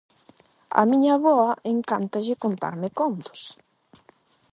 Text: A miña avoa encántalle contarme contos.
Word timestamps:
A 0.79 0.81
miña 0.89 1.11
avoa 1.17 1.51
encántalle 1.73 2.41
contarme 2.43 2.89
contos. 2.99 3.41